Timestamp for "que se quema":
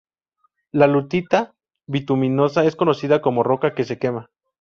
3.75-4.31